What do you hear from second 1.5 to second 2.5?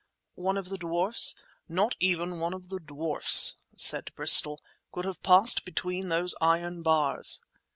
"Not even